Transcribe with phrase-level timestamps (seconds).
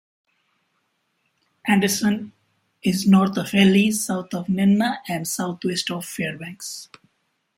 [1.67, 2.33] Anderson
[2.81, 6.89] is north of Healy, south of Nenana and southwest of Fairbanks.